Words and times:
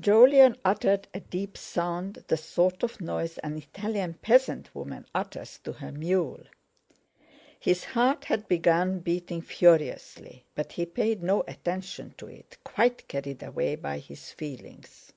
Jolyon 0.00 0.56
uttered 0.64 1.08
a 1.12 1.20
deep 1.20 1.58
sound 1.58 2.24
the 2.28 2.38
sort 2.38 2.82
of 2.82 3.02
noise 3.02 3.36
an 3.36 3.58
Italian 3.58 4.14
peasant 4.14 4.74
woman 4.74 5.04
utters 5.14 5.58
to 5.58 5.74
her 5.74 5.92
mule. 5.92 6.42
His 7.60 7.84
heart 7.84 8.24
had 8.24 8.48
begun 8.48 9.00
beating 9.00 9.42
furiously, 9.42 10.46
but 10.54 10.72
he 10.72 10.86
paid 10.86 11.22
no 11.22 11.42
attention 11.46 12.14
to 12.16 12.28
it, 12.28 12.56
quite 12.64 13.06
carried 13.08 13.42
away 13.42 13.76
by 13.76 13.98
his 13.98 14.30
feelings. 14.30 15.12